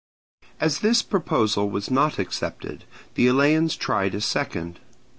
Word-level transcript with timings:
As 0.59 0.79
this 0.79 1.03
proposal 1.03 1.69
was 1.69 1.91
not 1.91 2.17
accepted, 2.17 2.85
the 3.13 3.27
Eleans 3.27 3.75
tried 3.77 4.15
a 4.15 4.21
second. 4.21 4.79